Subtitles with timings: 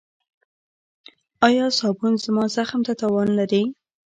[1.47, 3.63] ایا صابون زما زخم ته تاوان لري؟